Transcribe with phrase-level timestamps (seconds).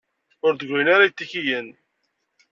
[0.45, 1.67] Ur d-ggrin ara yitikiyen.